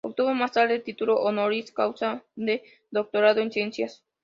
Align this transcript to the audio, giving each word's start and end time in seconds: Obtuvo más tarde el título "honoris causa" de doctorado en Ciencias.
Obtuvo 0.03 0.33
más 0.33 0.51
tarde 0.53 0.73
el 0.77 0.83
título 0.83 1.21
"honoris 1.21 1.71
causa" 1.71 2.25
de 2.35 2.63
doctorado 2.89 3.39
en 3.39 3.51
Ciencias. 3.51 4.03